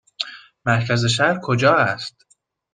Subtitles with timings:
[0.65, 2.25] مرکز شهر کجا است؟